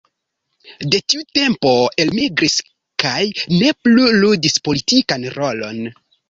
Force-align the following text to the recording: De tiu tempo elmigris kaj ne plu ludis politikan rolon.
De 0.93 0.99
tiu 1.13 1.25
tempo 1.39 1.73
elmigris 2.03 2.55
kaj 3.05 3.21
ne 3.59 3.71
plu 3.89 4.07
ludis 4.23 4.57
politikan 4.71 5.29
rolon. 5.37 5.85